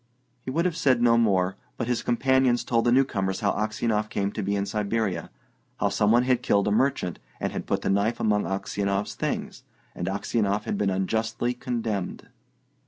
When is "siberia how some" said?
4.65-6.11